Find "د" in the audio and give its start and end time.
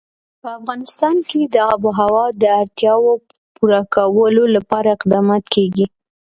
1.53-1.55, 2.41-2.43